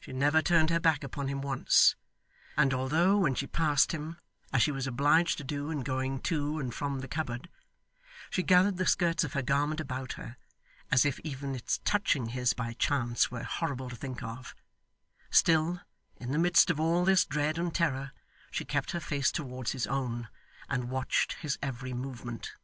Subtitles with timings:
[0.00, 1.96] She never turned her back upon him once;
[2.56, 4.16] and although when she passed him
[4.50, 7.50] (as she was obliged to do in going to and from the cupboard)
[8.30, 10.38] she gathered the skirts of her garment about her,
[10.90, 14.54] as if even its touching his by chance were horrible to think of,
[15.28, 15.82] still,
[16.16, 18.12] in the midst of all this dread and terror,
[18.50, 20.30] she kept her face towards his own,
[20.70, 22.54] and watched his every movement.